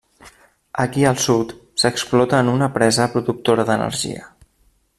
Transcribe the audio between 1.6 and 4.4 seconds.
s'explota en una presa productora d'energia.